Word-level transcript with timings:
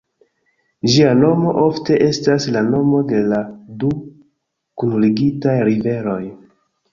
Ĝia 0.93 1.09
nomo 1.17 1.51
ofte 1.63 1.97
estas 2.05 2.47
la 2.55 2.63
nomo 2.69 3.01
de 3.11 3.19
la 3.35 3.43
du 3.85 3.93
kunligitaj 4.85 5.55
riveroj. 5.71 6.19